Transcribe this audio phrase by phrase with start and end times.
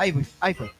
[0.00, 0.72] Ahí fue, ahí fue.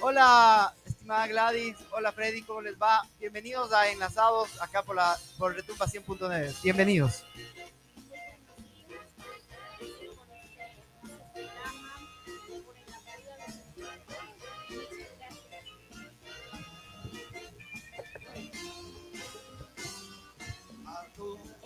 [0.00, 1.76] Hola, estimada Gladys.
[1.90, 2.40] Hola, Freddy.
[2.40, 3.06] ¿Cómo les va?
[3.20, 6.62] Bienvenidos a Enlazados acá por, la, por Retumba 100.9.
[6.62, 7.26] Bienvenidos.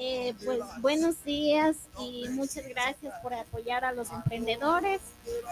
[0.04, 5.00] Eh, pues buenos días y muchas gracias por apoyar a los emprendedores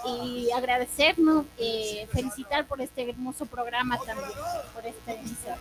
[0.04, 4.36] y agradecernos, eh, felicitar por este hermoso programa también,
[4.74, 5.54] por esta emisión.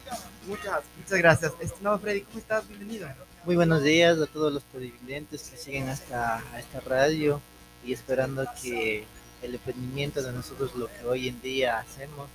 [0.48, 1.54] Muchas, muchas gracias.
[1.60, 2.68] Estimado Freddy, ¿cómo estás?
[2.68, 3.08] Bienvenido.
[3.46, 7.40] Muy buenos días a todos los televidentes que siguen hasta a esta radio
[7.86, 9.06] y esperando que
[9.44, 12.28] el emprendimiento de nosotros, lo que hoy en día hacemos,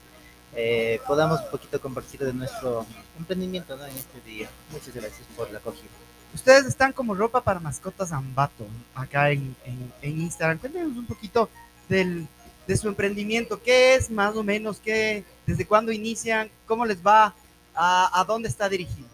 [0.55, 2.87] eh, podamos un poquito compartir de nuestro
[3.19, 3.85] emprendimiento ¿no?
[3.87, 4.49] en este día.
[4.71, 5.91] Muchas gracias por la acogida.
[6.35, 10.59] Ustedes están como ropa para mascotas Ambato, acá en, en, en Instagram.
[10.59, 11.49] Cuéntenos un poquito
[11.89, 12.27] del,
[12.67, 13.63] de su emprendimiento.
[13.63, 14.81] ¿Qué es más o menos?
[14.81, 16.51] ¿Qué, ¿Desde cuándo inician?
[16.67, 17.35] ¿Cómo les va?
[17.75, 19.07] ¿A, a dónde está dirigido?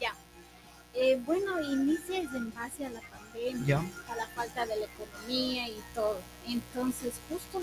[0.00, 0.12] Ya.
[0.94, 3.78] Eh, bueno, inicia en base a la pandemia, Ya.
[4.12, 6.20] a la falta de la economía y todo.
[6.46, 7.62] Entonces, justo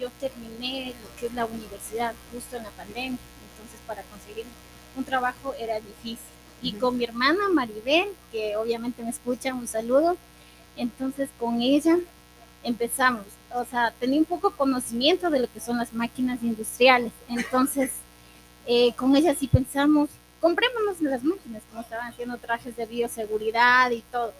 [0.00, 3.18] yo terminé lo que es la universidad justo en la pandemia.
[3.52, 4.46] Entonces, para conseguir
[4.96, 6.33] un trabajo era difícil.
[6.64, 10.16] Y con mi hermana Maribel, que obviamente me escucha, un saludo.
[10.78, 11.98] Entonces, con ella
[12.62, 13.26] empezamos.
[13.54, 17.12] O sea, tenía un poco conocimiento de lo que son las máquinas industriales.
[17.28, 17.90] Entonces,
[18.66, 20.08] eh, con ella sí pensamos,
[20.40, 24.32] comprémonos las máquinas, como estaban haciendo trajes de bioseguridad y todo.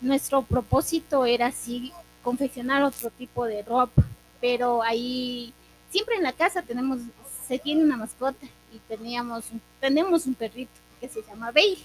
[0.00, 4.02] Nuestro propósito era así confeccionar otro tipo de ropa,
[4.40, 5.52] pero ahí
[5.90, 7.00] siempre en la casa tenemos,
[7.46, 9.44] se tiene una mascota y teníamos,
[9.78, 11.82] tenemos un perrito que se llama Bailey.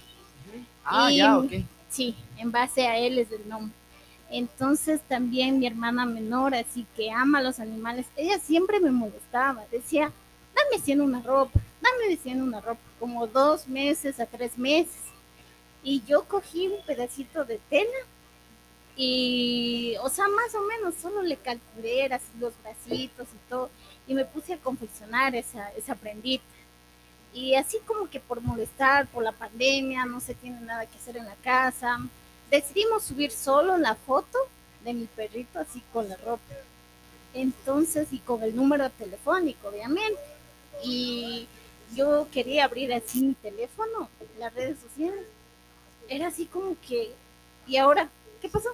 [0.84, 1.52] Ah, Y- ya, ok.
[1.90, 3.74] Sí, en base a él es el nombre.
[4.30, 9.64] Entonces también mi hermana menor, así que ama a los animales, ella siempre me molestaba,
[9.70, 10.10] decía,
[10.54, 15.02] dame haciendo una ropa, dame haciendo una ropa, como dos meses a tres meses.
[15.84, 17.90] Y yo cogí un pedacito de tela
[18.96, 23.70] y, o sea, más o menos, solo le calculé así los bracitos y todo,
[24.06, 26.44] y me puse a confeccionar esa, esa prendita.
[27.34, 31.16] Y así como que por molestar, por la pandemia, no se tiene nada que hacer
[31.16, 31.98] en la casa,
[32.50, 34.38] decidimos subir solo la foto
[34.84, 36.54] de mi perrito así con la ropa.
[37.34, 40.20] Entonces, y con el número telefónico, obviamente.
[40.84, 41.46] Y
[41.94, 45.24] yo quería abrir así mi teléfono, las redes sociales.
[46.08, 47.12] Era así como que,
[47.66, 48.10] ¿y ahora
[48.42, 48.70] qué pasó?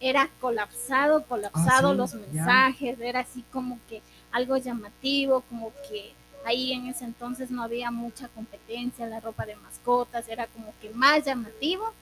[0.00, 2.18] Era colapsado, colapsado Ah, sí, los ya.
[2.18, 4.00] mensajes, era así como que
[4.32, 6.12] algo llamativo, como que
[6.44, 10.72] ahí en ese entonces no había mucha competencia en la ropa de mascotas, era como
[10.80, 11.92] que más llamativo.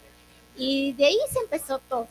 [0.56, 2.06] Y de ahí se empezó todo,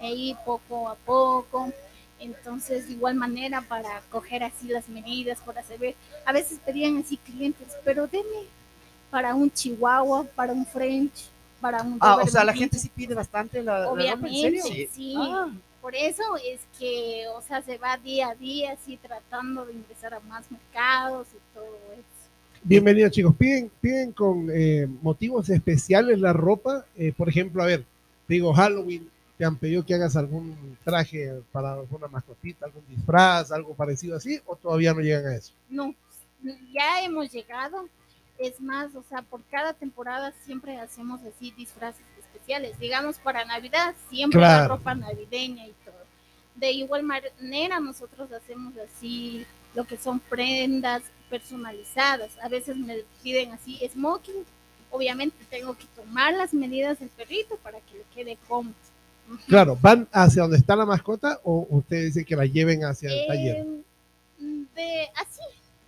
[0.00, 1.72] ahí poco a poco.
[2.18, 5.94] Entonces, de igual manera, para coger así las medidas, para saber,
[6.24, 8.46] a veces pedían así clientes, pero deme
[9.10, 11.26] para un chihuahua, para un French,
[11.60, 14.60] para un Ah, o sea, la gente sí pide bastante la, la ropa, ¿en Obviamente,
[14.60, 14.64] serio?
[14.64, 14.88] sí.
[15.16, 15.48] Ah,
[15.86, 20.14] Por eso es que, o sea, se va día a día así tratando de ingresar
[20.14, 22.28] a más mercados y todo eso.
[22.64, 23.36] Bienvenidos chicos.
[23.36, 26.84] Piden, piden con eh, motivos especiales la ropa.
[26.96, 27.84] Eh, por ejemplo, a ver,
[28.26, 29.08] digo Halloween,
[29.38, 34.40] te han pedido que hagas algún traje para alguna mascotita, algún disfraz, algo parecido así,
[34.44, 35.52] o todavía no llegan a eso.
[35.68, 35.94] No,
[36.74, 37.88] ya hemos llegado.
[38.38, 42.02] Es más, o sea, por cada temporada siempre hacemos así disfraces
[42.46, 42.78] especiales.
[42.78, 44.76] Digamos, para Navidad, siempre la Claro.
[44.76, 45.94] ropa navideña y todo.
[46.54, 52.30] De igual manera, nosotros hacemos así lo que son prendas personalizadas.
[52.42, 54.44] A veces me piden así smoking.
[54.90, 58.74] Obviamente tengo que tomar las medidas del perrito para que le quede cómodo.
[59.48, 63.26] Claro, ¿van hacia donde está la mascota o usted dice que la lleven hacia el
[63.26, 63.56] taller?
[63.56, 63.82] Eh,
[64.76, 65.40] de así,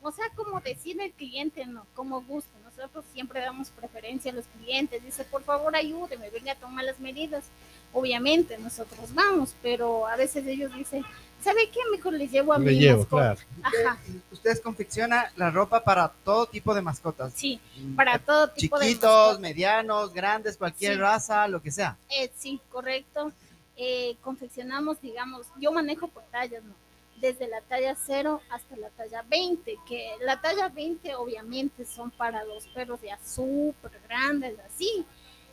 [0.02, 2.50] o sea, como decir el cliente, no, como gusta.
[2.78, 5.02] Nosotros siempre damos preferencia a los clientes.
[5.04, 7.44] Dice, por favor, ayúdeme, venga a tomar las medidas.
[7.92, 11.04] Obviamente, nosotros vamos, pero a veces ellos dicen,
[11.42, 11.80] ¿sabe qué?
[11.90, 13.34] Mejor les llevo a Le mi llevo, mascota".
[13.34, 13.40] claro.
[13.88, 13.98] Ajá,
[14.30, 17.32] Ustedes confeccionan la ropa para todo tipo de mascotas.
[17.34, 17.60] sí,
[17.96, 19.40] para todo tipo de Chiquitos, mascotas.
[19.40, 20.98] medianos, grandes, cualquier Sí.
[21.00, 21.96] raza, lo que sea.
[22.10, 23.32] Eh, sí, correcto.
[23.76, 26.74] Eh, confeccionamos, digamos, yo manejo por tallas, ¿no?
[27.20, 32.44] Desde la talla 0 hasta la talla 20, que la talla 20 obviamente son para
[32.44, 35.04] los perros ya súper grandes, así.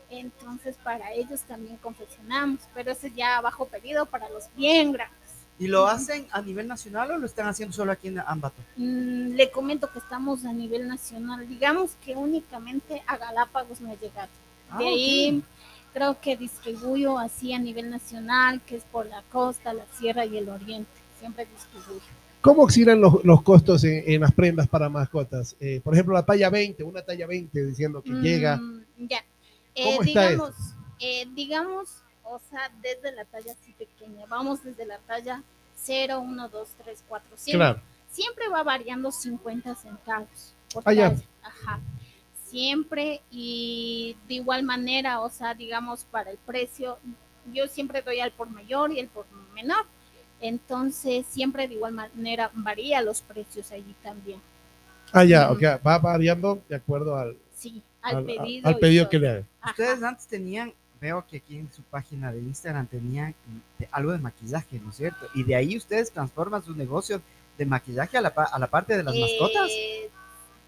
[0.09, 5.19] Entonces para ellos también confeccionamos, pero ese ya bajo pedido para los bien grandes.
[5.57, 8.61] ¿Y lo hacen a nivel nacional o lo están haciendo solo aquí en Ambato?
[8.75, 13.95] Mm, le comento que estamos a nivel nacional, digamos que únicamente a Galápagos me ha
[13.95, 14.29] llegado.
[14.69, 15.43] Ah, De ahí
[15.93, 20.37] creo que distribuyo así a nivel nacional, que es por la costa, la sierra y
[20.37, 20.91] el oriente.
[21.33, 21.47] Siempre.
[22.41, 25.55] ¿Cómo oscilan los, los costos en, en las prendas para mascotas?
[25.59, 28.57] Eh, por ejemplo, la talla 20, una talla 20 diciendo que llega.
[28.57, 29.23] Mm, Ya.
[29.75, 30.51] ¿Cómo Eh, está digamos,
[30.99, 31.89] eh, digamos,
[32.23, 35.41] o sea, desde la talla así pequeña, vamos desde la talla
[35.75, 37.57] 0, 1, 2, 3, 4, 5.
[37.57, 37.81] Claro.
[38.11, 41.09] Siempre va variando 50 centavos por Ah, ya.
[41.09, 41.21] talla.
[41.41, 41.79] Ajá.
[42.45, 46.99] Siempre y de igual manera, o sea, digamos, para el precio,
[47.53, 49.85] yo siempre doy al por mayor y el por menor.
[50.41, 54.39] Entonces, siempre de igual manera varía los precios allí también.
[55.11, 55.55] Ah, ya, Ujú.
[55.65, 58.67] ok, va variando de acuerdo al, Sí, al, al- pedido.
[58.67, 59.47] al pedido que le hagan.
[59.65, 63.33] Ustedes antes tenían, veo que aquí en su página de Instagram tenían
[63.79, 65.25] de- algo de maquillaje, ¿no es cierto?
[65.33, 67.21] Y de ahí ustedes transforman su negocio
[67.57, 69.69] de maquillaje a la, pa- a la parte de las mascotas.
[69.71, 70.09] Eh,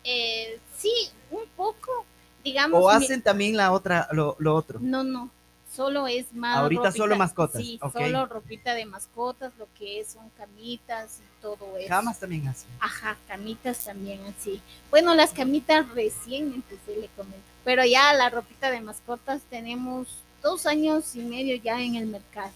[0.05, 0.91] eh, sí,
[1.31, 2.05] un poco,
[2.43, 2.81] digamos.
[2.81, 4.79] O mi- hacen también la otra, lo, lo otro.
[4.81, 5.29] No, no,
[5.77, 6.57] solo es más.
[6.57, 11.77] Ahorita solo mascotas, Sí, solo ropita de mascotas, lo que es son camitas y todo
[11.77, 11.87] eso.
[11.87, 12.67] Camas también hacen.
[12.79, 14.59] Ajá, camitas también así.
[14.89, 17.37] Bueno, las camitas recién empecé, le comento.
[17.63, 20.07] Pero ya la ropita de mascotas tenemos
[20.41, 22.51] dos años y medio ya en el mercado.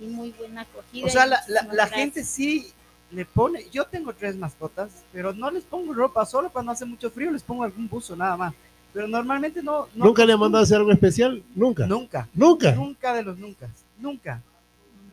[0.00, 1.06] Y muy buena acogida.
[1.06, 2.72] O sea, la, la- la gente sí
[3.10, 7.10] le pone, yo tengo tres mascotas, pero no les pongo ropa, solo cuando hace mucho
[7.10, 8.54] frío les pongo algún buzo nada más.
[8.92, 9.88] Pero normalmente no.
[9.94, 11.42] no ¿Nunca le han mandado a hacer algo especial?
[11.54, 11.86] Nunca.
[11.86, 12.28] Nunca.
[12.34, 12.72] Nunca.
[12.72, 13.68] Nunca de los nunca.
[13.98, 14.42] Nunca.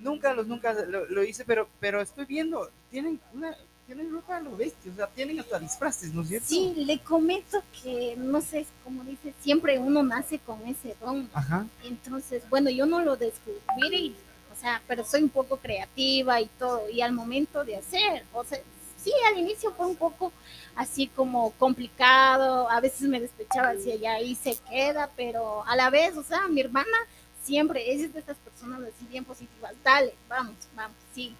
[0.01, 3.53] Nunca de los nunca lo, lo hice, pero, pero estoy viendo, tienen una,
[3.89, 6.47] tienen ropa a lo bestia, o sea, tienen hasta disfraces, ¿no es cierto?
[6.47, 11.27] Sí, le comento que, no sé, como dice, siempre uno nace con ese don.
[11.33, 11.65] Ajá.
[11.83, 14.15] Entonces, bueno, yo no lo descubrí,
[14.53, 16.87] o sea, pero soy un poco creativa y todo.
[16.87, 18.59] Y al momento de hacer, o sea,
[19.03, 20.31] sí, al inicio fue un poco
[20.75, 22.69] así como complicado.
[22.69, 26.47] A veces me despechaba, decía, ya ahí se queda, pero a la vez, o sea,
[26.47, 26.97] mi hermana
[27.43, 31.35] siempre, es de estas personas así bien positivas, dale, vamos, vamos, sí.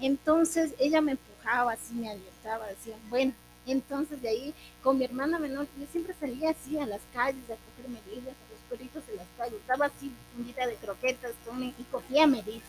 [0.00, 3.34] Entonces ella me empujaba, así me alentaba, decía, bueno,
[3.66, 7.56] entonces de ahí con mi hermana menor, yo siempre salía así a las calles a
[7.56, 11.32] coger medidas a los perritos en las calles, estaba así fundida de croquetas
[11.78, 12.62] y cogía medidas.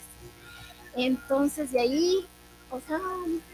[0.96, 2.28] Entonces de ahí,
[2.72, 3.00] o sea,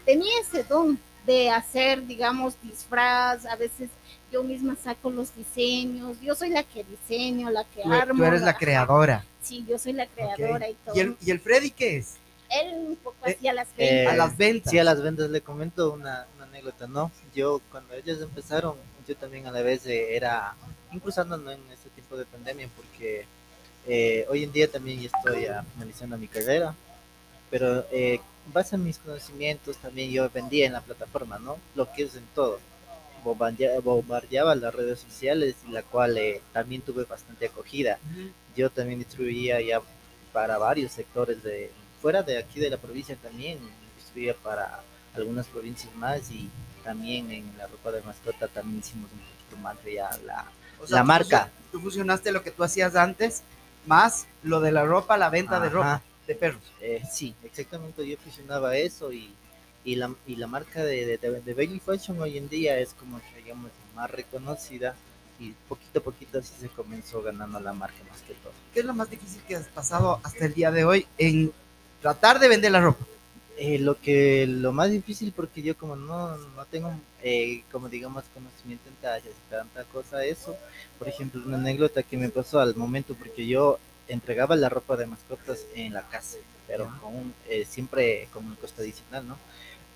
[0.04, 3.90] tenía ese don de hacer, digamos, disfraz, a veces
[4.32, 8.14] yo misma saco los diseños, yo soy la que diseño, la que Tú, armo.
[8.18, 9.24] tú eres la creadora.
[9.42, 10.94] Sí, yo soy la creadora y todo.
[10.96, 12.16] ¿Y el, ¿Y el Freddy qué es?
[12.50, 14.12] Él un poco Eh, hacía las eh, ventas.
[14.12, 14.70] a las ventas.
[14.70, 17.10] Sí, a las ventas le comento una, una anécdota, ¿no?
[17.34, 18.74] Yo, cuando ellos empezaron,
[19.06, 20.54] yo también a la vez eh, era,
[20.92, 21.50] incluso ¿no?
[21.50, 23.26] en este tipo de pandemia, porque
[23.86, 26.74] eh, hoy en día también estoy ah, finalizando mi carrera,
[27.50, 31.58] pero eh, en base a mis conocimientos también yo vendía en la plataforma, ¿no?
[31.74, 32.58] Lo que es en todo.
[33.24, 37.98] Bombardea- Bombardeaba las redes sociales, y la cual eh, también tuve bastante acogida
[38.56, 39.80] yo también distribuía ya
[40.32, 41.70] para varios sectores de
[42.02, 43.58] fuera de aquí de la provincia también
[43.96, 44.80] distribuía para
[45.14, 46.48] algunas provincias más y
[46.84, 50.44] también en la ropa de mascota también hicimos un poquito más de ya la
[50.80, 51.38] O La tú marca.
[51.46, 53.42] fusion- Tú fusionaste lo que tú hacías antes,
[53.86, 56.62] más lo de la ropa, la venta de ropa, de perros.
[56.80, 59.30] eh, sí exactamente yo fusionaba eso y,
[59.84, 63.20] y la y la marca de, de, de Bailey Fashion hoy en día es como
[63.36, 64.94] digamos más reconocida
[65.40, 68.86] y poquito a poquito así se comenzó ganando la marca más que todo ¿Qué es
[68.86, 71.52] lo más difícil que has pasado hasta el día de hoy en
[72.02, 73.04] tratar de vender la ropa?
[73.56, 76.92] Eh, lo que lo más difícil porque yo como no, no tengo
[77.22, 80.56] eh, como digamos conocimiento en tallas tanta cosa eso
[80.98, 85.06] por ejemplo una anécdota que me pasó al momento porque yo entregaba la ropa de
[85.06, 89.36] mascotas en la casa pero con un, eh, siempre con un costo adicional no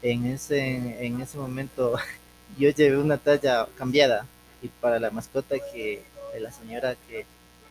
[0.03, 1.97] en ese en ese momento
[2.59, 4.27] yo llevé una talla cambiada
[4.63, 6.03] y para la mascota que
[6.39, 7.27] la señora que,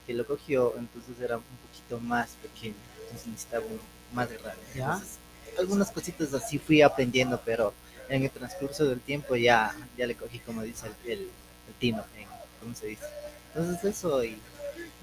[0.06, 3.80] que lo cogió entonces era un poquito más pequeño entonces necesitaba un
[4.14, 4.62] más grande.
[4.94, 5.18] Entonces,
[5.58, 7.74] algunas cositas así fui aprendiendo, pero
[8.10, 12.04] en el transcurso del tiempo ya, ya le cogí, como dice el, el, el tino,
[12.18, 12.28] en-
[12.60, 13.06] ¿cómo se dice?
[13.54, 14.38] Entonces eso y,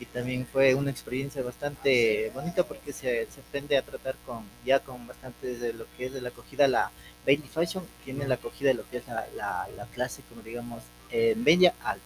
[0.01, 4.81] y también fue una experiencia bastante bonita porque se, se aprende a tratar con ya
[4.81, 6.91] con bastante de lo que es de la acogida, la
[7.27, 10.83] Bailey Fashion tiene la acogida de lo que es la, la, la clase, como digamos,
[11.11, 12.03] eh, media alta.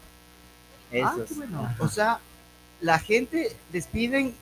[0.91, 1.29] Eso Ah, es.
[1.29, 1.61] qué bueno.
[1.65, 1.77] Ajá.
[1.85, 2.21] O sea,
[2.81, 4.35] la gente les piden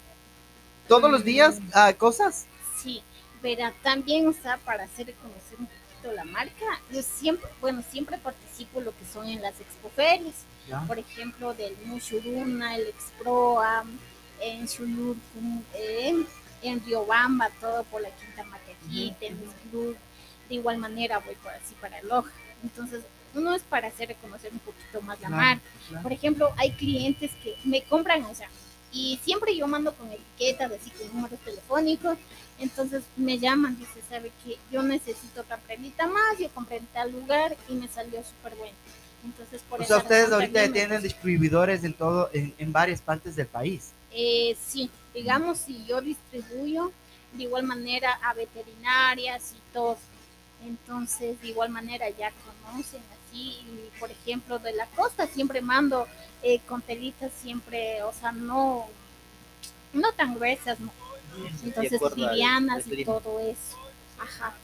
[0.89, 2.47] todos los días ah, cosas.
[2.83, 3.03] Sí,
[3.43, 8.17] pero también, o sea, para hacer conocer un poquito la marca, yo siempre, bueno, siempre
[8.19, 10.35] participo lo que son en las expoferias,
[10.87, 13.85] por ejemplo, del Mushuruna, el Exproa,
[14.41, 15.17] en Shulur,
[15.75, 16.27] en,
[16.63, 19.97] en Riobamba, todo por la Quinta Maquejita, en Miss Club.
[20.49, 22.31] De igual manera voy por así para Loja.
[22.63, 23.03] Entonces,
[23.35, 25.63] uno es para hacer reconocer un poquito más la Claro, marca.
[25.89, 26.03] claro.
[26.03, 28.49] Por ejemplo, hay clientes que me compran, o sea,
[28.93, 32.19] Y siempre yo mando con etiqueta, decir con números telefónicos.
[32.59, 37.13] Entonces me llaman, dice, sabe que yo necesito otra prendita más, yo compré en tal
[37.13, 38.75] lugar y me salió súper bueno.
[39.25, 43.47] Entonces, por O sea, ustedes ahorita tienen distribuidores en todo, en, en varias partes del
[43.47, 43.93] país.
[44.13, 46.93] Eh, sí, digamos, si yo distribuyo
[47.33, 49.99] de igual manera a veterinarias y todo.
[50.65, 52.33] Entonces, de igual manera ya
[52.65, 53.61] conocen así.
[53.61, 56.07] Y, por ejemplo, de la costa siempre mando
[56.43, 58.89] eh, con telitas siempre, o sea, no,
[59.93, 60.93] no tan gruesas, ¿no?
[61.63, 63.79] Entonces, livianas y todo eso.
[64.19, 64.55] Ajá.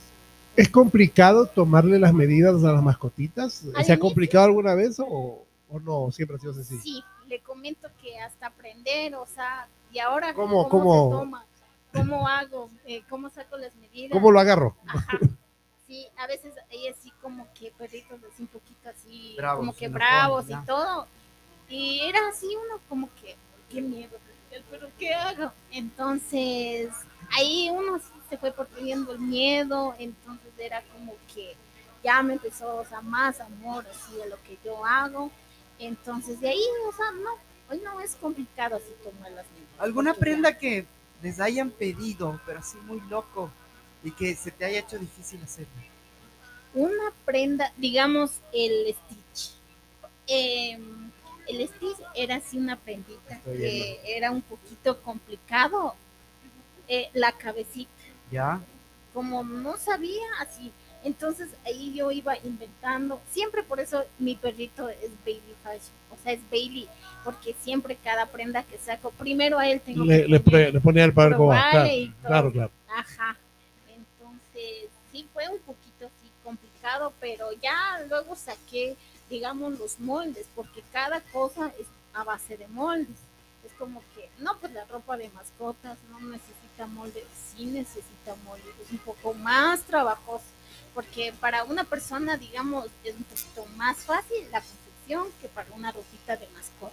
[0.56, 3.62] ¿Es complicado tomarle las medidas a las mascotitas?
[3.64, 6.10] Al ¿Se ha inicio- complicado alguna vez o, o no?
[6.12, 6.80] Siempre ha sido sencillo.
[6.82, 11.10] Sí, le comento que hasta aprender, o sea, y ahora ¿Cómo- cómo, cómo?
[11.10, 11.46] se toma,
[11.92, 14.12] cómo hago, eh, cómo saco las medidas.
[14.12, 14.76] ¿Cómo lo agarro?
[14.86, 15.18] Ajá.
[15.86, 19.86] Sí, a veces hay así como que perritos así un poquito así, Bravos, como que
[19.86, 20.60] bravos ya.
[20.60, 21.06] y todo.
[21.68, 23.36] Y era así uno como que,
[23.70, 24.16] qué miedo,
[24.68, 25.52] pero ¿qué hago?
[25.70, 26.90] Entonces,
[27.30, 31.54] ahí uno sí se fue perdiendo el miedo, entonces era como que
[32.02, 35.30] ya me empezó, o sea, más amor así a lo que yo hago.
[35.78, 37.30] Entonces, de ahí, o sea, no,
[37.71, 39.71] hoy no es complicado así tomar las medidas.
[39.78, 40.87] ¿Alguna prenda que
[41.23, 43.50] les hayan pedido, pero así muy loco,
[44.04, 45.97] y que se te haya hecho difícil hacerlo?
[46.76, 49.54] una prenda, digamos el Stitch.
[50.26, 50.78] Eh,
[51.49, 55.95] el Stitch era así una prendita Estoy que era un poquito complicado.
[56.88, 57.90] Eh, la cabecita,
[58.30, 58.61] ¿Ya?
[59.14, 60.71] como no sabía así,
[61.02, 63.18] entonces ahí yo iba inventando.
[63.30, 66.87] Siempre por eso mi perrito es Bailey Fashion, o sea, es Bailey,
[67.25, 70.73] porque siempre cada prenda que saco, primero a él tengo Le, que le, poner- pre-
[70.73, 71.71] le pone al padre cómo va.
[71.71, 71.90] Claro,
[72.23, 72.71] claro, claro.
[72.95, 73.37] Ajá.
[73.88, 78.97] Entonces, sí fue un poquito así complicado, pero ya luego saqué,
[79.30, 83.16] digamos, los moldes, porque cada cosa es a base de moldes.
[83.64, 87.25] Es como que, no, pues la ropa de mascotas no necesita moldes,
[87.56, 90.45] sí necesita moldes, es un poco más trabajoso,
[90.95, 95.92] porque para una persona, digamos, es un poquito más fácil la confección que para una
[95.92, 96.92] ropita de mascotas.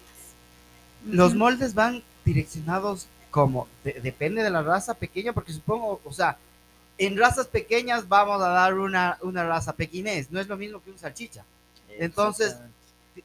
[1.05, 6.37] Los moldes van direccionados como, de- depende de la raza pequeña, porque supongo, o sea,
[6.97, 10.91] en razas pequeñas vamos a dar una, una raza pequinés, no es lo mismo que
[10.91, 11.43] un salchicha.
[11.89, 12.55] Entonces.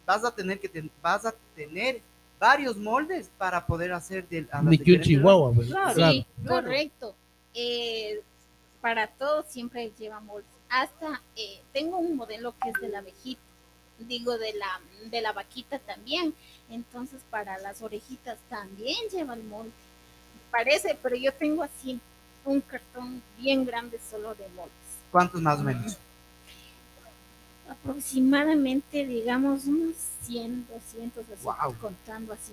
[0.05, 2.03] Vas a tener que ten- vas a tener
[2.39, 5.53] varios moldes para poder hacer del a Ni que chihuahua.
[5.53, 5.69] pues.
[5.69, 5.95] Claro.
[5.95, 6.13] Claro.
[6.13, 6.63] Sí, claro.
[6.63, 7.15] correcto.
[7.55, 8.21] Eh,
[8.81, 10.49] para todo siempre lleva moldes.
[10.69, 13.41] Hasta eh, tengo un modelo que es de la abejita,
[13.99, 14.81] digo de la
[15.11, 16.35] de la vaquita también.
[16.71, 19.73] Entonces para las orejitas también lleva el molde.
[20.51, 22.01] Parece, pero yo tengo así
[22.45, 24.73] un cartón bien grande solo de moldes.
[25.11, 25.99] ¿Cuántos más o menos?
[27.69, 32.53] Aproximadamente, digamos, unos 100, 200, así, contando así.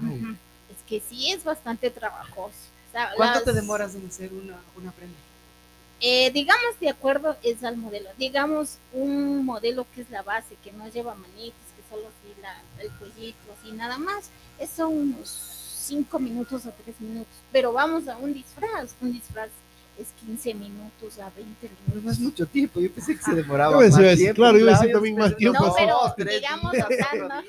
[0.00, 0.36] Wow.
[0.70, 2.54] Es que sí es bastante trabajoso.
[2.88, 5.16] O sea, ¿Cuánto las- te demoras en hacer una, una prenda?
[6.02, 8.08] Eh, digamos, de acuerdo es al modelo.
[8.18, 12.62] Digamos, un modelo que es la base, que no lleva manitos, que solo así la,
[12.82, 14.30] el cuellito, así nada más.
[14.58, 17.32] Es son unos 5 minutos a 3 minutos.
[17.52, 18.94] Pero vamos a un disfraz.
[19.00, 19.50] Un disfraz
[20.00, 22.12] es 15 minutos a 20 No minutos.
[22.14, 24.34] es mucho tiempo, yo pensé que se demoraba Yo pensé, más tiempo.
[24.36, 27.42] claro, yo también más pensé, tiempo, No, pero digamos, o sea, no-.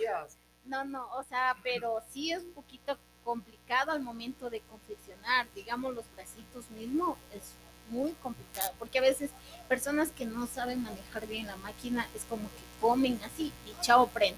[0.66, 5.48] No, no, o sea, pero sí es un poquito complicado al momento de confeccionar.
[5.54, 7.42] Digamos, los bracitos mismo es
[7.90, 9.32] muy complicado, porque a veces
[9.68, 14.08] personas que no saben manejar bien la máquina es como que comen así y chao
[14.08, 14.38] prenda.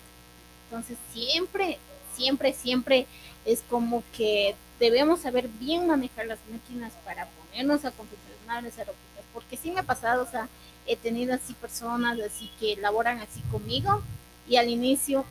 [0.70, 1.78] Entonces siempre,
[2.16, 3.06] siempre, siempre
[3.46, 9.24] es como que debemos saber bien manejar las máquinas para ponernos a confeccionar esas ropitas,
[9.32, 10.50] porque sí me ha pasado, o sea,
[10.88, 14.02] he tenido así personas así que laboran así conmigo
[14.48, 15.24] y al inicio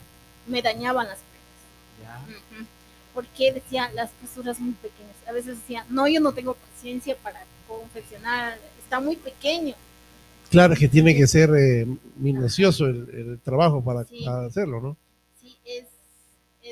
[0.47, 2.23] me dañaban las prendas.
[3.13, 5.15] Porque decía las costuras muy pequeñas.
[5.27, 9.75] A veces decía, no, yo no tengo paciencia para confeccionar, está muy pequeño.
[10.49, 14.23] Claro que tiene que ser eh, minucioso el, el trabajo para, Sí.
[14.25, 14.97] para hacerlo, ¿no?
[15.39, 15.85] Sí, es,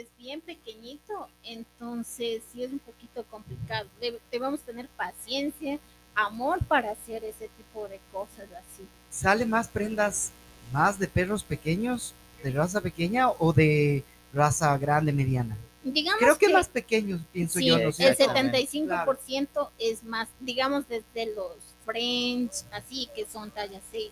[0.02, 3.88] es bien pequeñito, entonces sí es un poquito complicado.
[4.00, 5.80] Debe- debemos tener paciencia,
[6.16, 8.86] amor para hacer ese tipo de cosas así.
[9.10, 10.32] ¿Sale más prendas
[10.72, 14.04] más de perros pequeños, de raza pequeña o de
[14.34, 15.58] raza grande, mediana?
[15.84, 18.34] Digamos Creo que, más pequeños, pienso Sí, yo, ¿no es el cierto?
[18.36, 21.56] 75% es más, digamos, desde los
[21.86, 24.12] French, así que son tallas 6,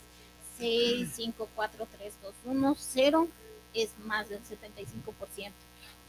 [0.57, 3.27] 6, 5, 4, 3, 2, 1, 0,
[3.73, 5.51] es más del 75%.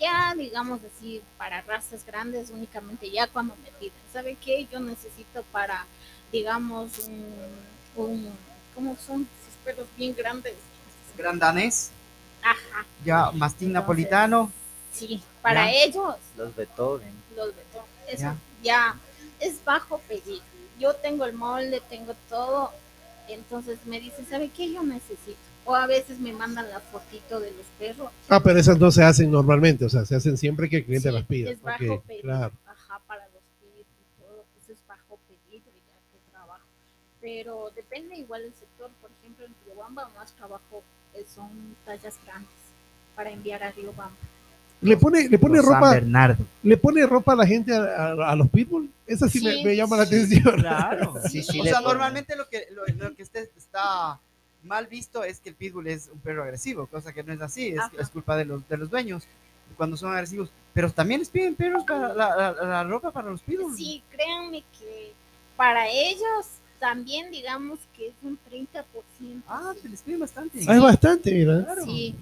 [0.01, 4.67] Ya, digamos así, para razas grandes, únicamente ya cuando me piden, ¿sabe qué?
[4.73, 5.85] Yo necesito para,
[6.33, 7.25] digamos, un,
[7.97, 8.33] un
[8.75, 9.23] ¿cómo son?
[9.43, 10.55] Esos perros bien grandes.
[11.19, 11.91] Gran danés,
[12.43, 12.87] Ajá.
[13.05, 14.51] ya mastín Entonces, napolitano.
[14.93, 15.85] Sí, para Ya.
[15.85, 17.13] ellos, Los Beethoven.
[17.37, 18.37] los Beethoven, eso Ya.
[18.63, 18.97] ya.
[19.39, 20.41] es bajo pedir.
[20.79, 22.73] Yo tengo el molde, tengo todo,
[23.29, 25.37] entonces me dicen, ¿sabe qué yo necesito?
[25.65, 28.11] O a veces me mandan la fotito de los perros.
[28.29, 31.09] Ah, pero esas no se hacen normalmente, o sea, se hacen siempre que el cliente
[31.11, 31.51] Sí, las pida.
[31.51, 32.23] Es bajo Ok, pedido.
[32.23, 32.53] claro.
[32.67, 34.45] Ajá, para los pedidos y todo.
[34.61, 36.65] Eso es bajo pedido y ya que trabajo.
[37.21, 38.91] Pero depende igual del sector.
[39.01, 40.83] Por ejemplo, en Riobamba más trabajo
[41.15, 42.51] eh, son tallas grandes
[43.15, 44.17] para enviar a Riobamba.
[44.83, 46.43] Le pone, le pone ropa, Bernardo.
[46.63, 48.91] le pone ropa a la gente a, a- a los pitbull.
[49.07, 50.57] Esa sí, me, Sí, me llama la sí, atención.
[50.57, 51.15] Claro.
[51.29, 54.19] Sí, sí, o sea, normalmente lo que, lo, lo que este- está
[54.63, 57.75] mal visto es que el pitbull es un perro agresivo, cosa que no es así,
[57.99, 59.25] es, culpa de los, de los dueños
[59.77, 60.51] cuando son agresivos.
[60.75, 63.77] Pero también les piden perros para la, la- la ropa para los pitbulls.
[63.77, 65.13] Sí, créanme que
[65.57, 66.47] para ellos
[66.79, 68.85] también digamos que es un 30%.
[69.47, 69.81] Ah, sí.
[69.83, 70.59] se les piden bastante.
[70.59, 71.65] Es bastante, mira.
[71.65, 71.85] Claro.
[71.85, 72.15] Sí,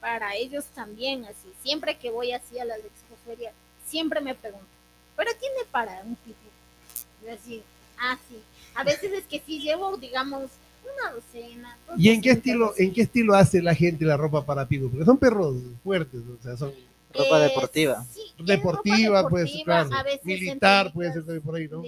[0.00, 1.52] para ellos también, así.
[1.62, 3.52] Siempre que voy así a la expoferia,
[3.86, 4.68] siempre me preguntan,
[5.16, 7.24] ¿pero tiene para un pitbull?
[7.24, 7.62] Yo así,
[7.98, 8.40] ah, sí.
[8.74, 10.50] A veces es que sí llevo, digamos,
[10.94, 11.78] una docena.
[11.86, 14.90] dos ¿Y en qué estilo, en qué estilo hace la gente la ropa para pitbull?
[14.90, 16.72] Porque son perros fuertes, o sea, son
[17.14, 18.04] Ropa Eh, deportiva.
[18.12, 19.96] sí, deportiva, ropa pues, deportiva, claro.
[19.96, 21.82] a veces Militar puede ser también por ahí, ¿no?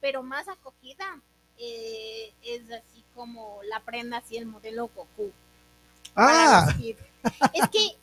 [0.00, 1.20] pero más acogida
[1.58, 5.32] eh, es así como la prenda, así el modelo Goku.
[6.14, 6.72] Ah.
[7.52, 7.96] Es que,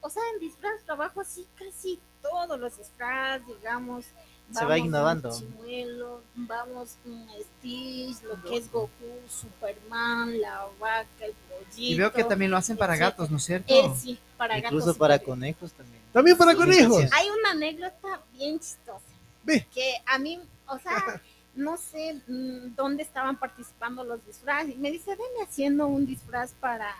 [0.00, 4.04] o sea, en disfraz trabajo así casi todos los disfraz, digamos.
[4.52, 8.90] Se va un Chimuelo, vamos un Stitch, lo que es Goku,
[9.28, 11.76] Superman, la vaca, el pollito.
[11.76, 13.10] Y veo que también lo hacen para etcétera.
[13.10, 13.72] gatos, ¿no es cierto?
[13.72, 15.34] Eh, sí, para Incluso gatos y para perritos.
[15.34, 16.02] conejos también.
[16.12, 17.02] también para Sí, conejos.
[17.02, 19.00] sí, Hay una anécdota bien chistosa.
[19.44, 19.66] Ve.
[19.72, 21.20] Que a mí, o sea,
[21.54, 24.74] no sé mm, dónde estaban participando los disfraces.
[24.74, 26.94] Y me dice, venme haciendo un disfraz para,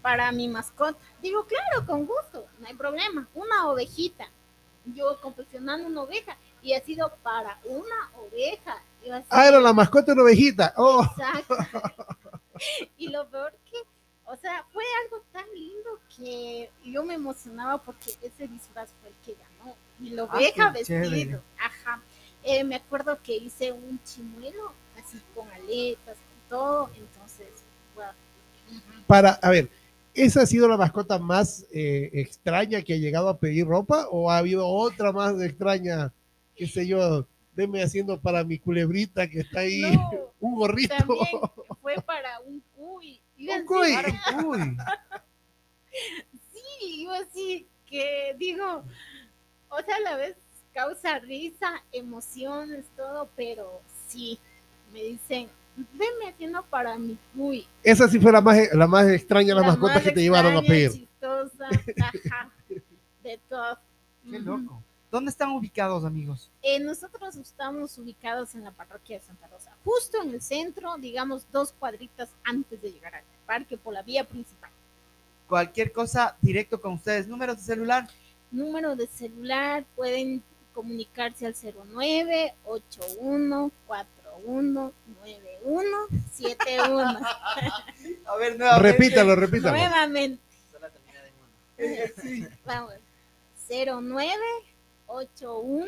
[0.00, 0.98] para mi mascota.
[1.20, 3.28] Digo, claro, con gusto, no hay problema.
[3.34, 4.26] Una ovejita.
[4.94, 6.36] Yo confeccionando una oveja.
[6.62, 8.82] Y ha sido para una oveja.
[9.30, 10.74] Ah, era la mascota de una ovejita.
[10.76, 11.56] Oh, Exacto.
[12.98, 13.76] y lo peor que,
[14.26, 19.14] o sea, fue algo tan lindo que yo me emocionaba porque ese disfraz fue el
[19.24, 19.74] que ganó.
[20.00, 21.08] Y lo Ah, oveja chévere.
[21.10, 21.42] vestido.
[21.58, 22.02] Ajá.
[22.42, 26.90] Eh, me acuerdo que hice un chimuelo así con aletas y todo.
[26.96, 27.48] Entonces.
[28.70, 29.02] Ujú.
[29.06, 29.68] para, a ver,
[30.14, 34.06] ¿esa ha sido la mascota más eh, extraña que ha llegado a pedir ropa?
[34.10, 36.12] ¿O ha habido otra más extraña,
[36.58, 40.94] qué sé yo, deme haciendo para mi culebrita que está ahí, No, un gorrito?
[40.96, 41.26] también
[41.80, 43.20] fue para un cuy.
[43.38, 43.94] Un cuy.
[46.52, 48.84] Sí, yo así que digo,
[49.70, 50.36] o sea, a la vez
[50.74, 54.38] causa risa, emociones, todo, pero sí,
[54.92, 57.66] me dicen, venme haciendo para mi cuy.
[57.82, 60.56] Esa sí fue la más, la más extraña, la, La mascota más que te llevaron
[60.56, 60.92] a pedir.
[60.92, 61.68] chistosa,
[62.00, 62.50] ajá,
[63.24, 63.78] de todo.
[64.30, 64.82] Qué loco.
[65.10, 66.50] ¿Dónde están ubicados, amigos?
[66.62, 71.46] Eh, nosotros estamos ubicados en la parroquia de Santa Rosa, justo en el centro, digamos
[71.50, 74.70] dos cuadritas antes de llegar al parque por la vía principal.
[75.46, 77.26] Cualquier cosa, directo con ustedes.
[77.26, 78.06] Números de celular.
[78.50, 80.42] Número de celular, pueden
[80.74, 81.54] comunicarse al
[81.94, 84.92] 09 81 41
[85.62, 85.88] 91
[86.34, 87.00] 71.
[88.26, 88.92] A ver, nuevamente.
[88.92, 89.76] Repítalo, repítalo.
[89.76, 90.42] Nuevamente,
[92.22, 92.46] sí.
[92.66, 92.92] vamos.
[93.70, 94.34] 09
[95.08, 95.86] 81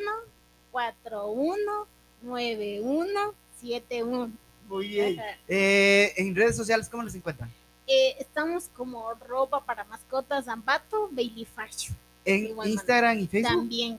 [0.72, 1.86] 41
[2.22, 4.32] 91 71.
[4.68, 5.20] Muy bien.
[5.48, 7.50] Eh, en redes sociales, ¿cómo los encuentran?
[7.86, 11.96] Eh, estamos como ropa para mascotas Zambato, Baby Fashion.
[12.24, 13.50] En Instagram y Facebook.
[13.50, 13.98] También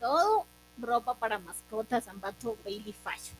[0.00, 0.44] todo
[0.80, 3.36] ropa para mascotas Zambato, Baby Fashion.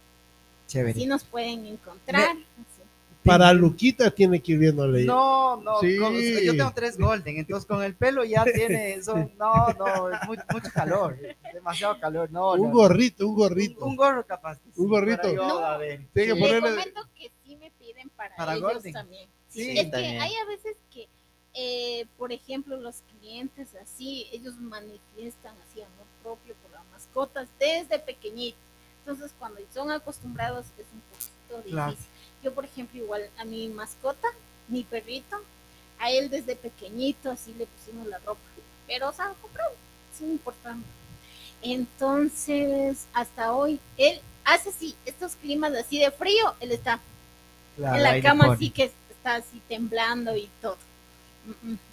[0.69, 0.93] Chévere.
[0.93, 2.31] Así nos pueden encontrar.
[2.31, 2.80] así.
[3.25, 5.05] Para Luquita tiene que ir viéndole.
[5.05, 5.99] No, no, Sí.
[5.99, 8.45] con- yo tengo tres golden, entonces con el pelo ya
[8.79, 9.15] tiene eso.
[9.39, 11.19] No, no, es muy- mucho calor,
[11.53, 12.31] demasiado calor.
[12.31, 13.85] No, un no, gorrito, un gorrito.
[13.85, 14.59] Un, un gorro capaz.
[14.61, 15.35] que sí, Un gorrito.
[15.35, 15.59] yo, No.
[15.59, 16.07] a ver.
[16.15, 18.93] Tiene que ponerle- comento que sí me piden para, Para ellos Golden.
[18.93, 19.29] también.
[19.49, 21.09] Sí, es que hay a veces que,
[21.53, 27.99] eh, por ejemplo, los clientes así, ellos manifiestan así amor propio por las mascotas desde
[27.99, 28.61] pequeñitos.
[29.01, 31.97] Entonces, cuando son acostumbrados es un poquito Claro.
[32.43, 34.29] Yo, por ejemplo, igual a mi mascota,
[34.69, 35.37] mi perrito,
[35.99, 38.41] a él desde pequeñito así le pusimos la ropa.
[38.87, 39.73] Pero, o sea, comprado,
[40.17, 40.75] sin importar.
[41.63, 46.99] Entonces, hasta hoy, él hace así, estos climas así de frío, él está
[47.77, 50.77] Claro, en la cama así que está así temblando y todo.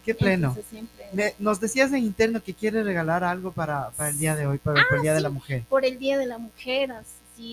[0.04, 0.56] Qué pleno.
[0.70, 4.58] Siempre- nos decías en interno que quieres regalar algo para, para el día de hoy,
[4.58, 5.64] para, para el día de la mujer.
[5.70, 7.08] por el Día de la Mujer, así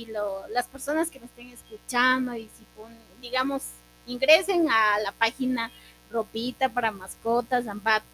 [0.07, 3.62] lo, las personas que me estén escuchando y si ponen, digamos,
[4.07, 5.70] ingresen a la página
[6.11, 8.05] Ropita para Mascotas Zambato,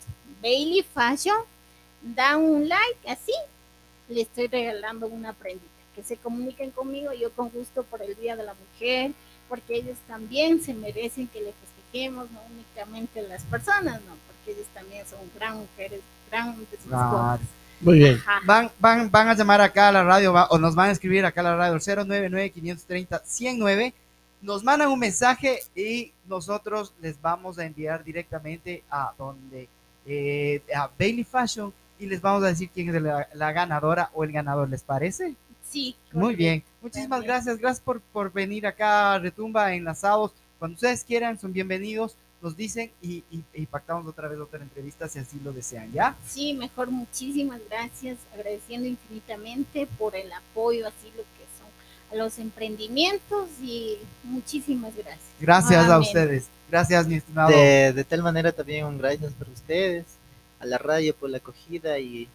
[0.43, 1.39] Bailey Fashion,
[2.03, 3.33] da un like así,
[4.09, 5.69] le estoy regalando una prendita.
[5.95, 9.13] Que se comuniquen conmigo, yo con gusto por el Día de la Mujer,
[9.49, 14.67] porque ellos también se merecen que le festejemos, no únicamente las personas, no, porque ellos
[14.73, 17.41] también son gran mujeres, grandes Claro.
[17.81, 18.17] Muy bien.
[18.27, 18.41] Ajá.
[18.45, 21.25] Van, van, van a llamar acá a la radio va- o nos van a escribir
[21.25, 23.93] acá a la radio 099-530-109.
[24.43, 29.69] Nos mandan un mensaje y nosotros les vamos a enviar directamente a donde
[30.07, 34.25] eh, a Bailey Fashion y les vamos a decir quién es la, la ganadora o
[34.25, 35.35] el ganador, ¿les parece?
[35.69, 35.95] Sí.
[36.13, 36.65] Muy bien.
[36.81, 37.59] Muchísimas gracias.
[37.59, 40.33] Gracias por, por venir acá a Retumba Enlazados.
[40.59, 42.17] Cuando ustedes quieran, son bienvenidos.
[42.43, 46.17] Nos dicen y, y, y pactamos otra vez otra entrevista si así lo desean, ¿ya?
[46.27, 51.69] Sí, mejor muchísimas gracias, agradeciendo infinitamente por el apoyo, así lo que son
[52.13, 55.21] a los emprendimientos y muchísimas gracias.
[55.39, 56.47] Gracias a ustedes.
[56.71, 57.51] Gracias, mi estimado.
[57.51, 60.07] De, de tal manera también un gracias para ustedes,
[60.61, 62.29] a la radio por la acogida y,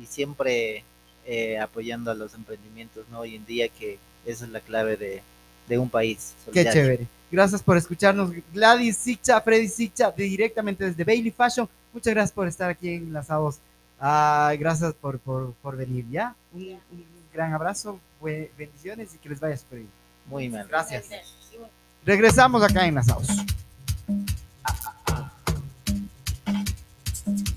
[0.00, 0.84] y siempre
[1.26, 3.20] eh, apoyando a los emprendimientos, ¿no?
[3.20, 5.22] Hoy en día que esa es la clave de,
[5.68, 6.34] de un país.
[6.46, 6.72] Qué solidario.
[6.72, 7.06] chévere.
[7.30, 8.32] Gracias por escucharnos.
[8.52, 11.68] Gladys Sicha, Freddy Sicha, de- directamente desde Bailey Fashion.
[11.92, 13.58] Muchas gracias por estar aquí enlazados.
[14.00, 16.34] Ah, gracias por, por, por venir, ¿ya?
[16.52, 19.90] Un, un gran abrazo, bendiciones y que les vaya súper bien.
[20.26, 20.66] Muy mal.
[20.68, 21.06] Gracias.
[21.52, 21.68] Bueno,
[22.04, 23.28] Regresamos acá enlazados.